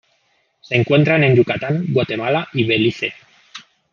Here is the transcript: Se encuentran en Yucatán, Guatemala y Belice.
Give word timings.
Se 0.61 0.75
encuentran 0.75 1.23
en 1.23 1.35
Yucatán, 1.35 1.85
Guatemala 1.89 2.47
y 2.53 2.63
Belice. 2.63 3.13